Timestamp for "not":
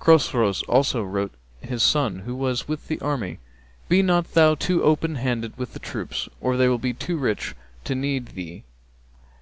4.00-4.32